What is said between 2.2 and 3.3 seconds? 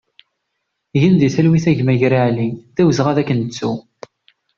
Ali, d awezɣi ad